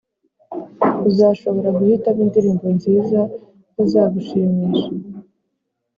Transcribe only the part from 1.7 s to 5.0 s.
guhitamo indirimbo nziza zizagushimisha